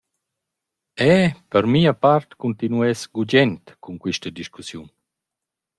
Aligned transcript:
Eu 1.19 1.25
per 1.51 1.63
mia 1.75 1.93
part 2.03 2.29
cuntinuess 2.41 3.01
gugent 3.15 3.63
cun 3.83 3.95
quista 4.03 4.29
discussiun. 4.41 4.87